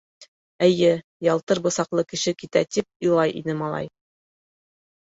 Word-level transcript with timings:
—Эйе, 0.67 0.87
ялтыр 1.33 1.61
бысаҡлы 1.67 2.07
кеше 2.15 2.35
китә, 2.41 2.65
тип 2.77 3.09
илай 3.11 3.39
ине 3.45 3.61
малай. 3.63 3.97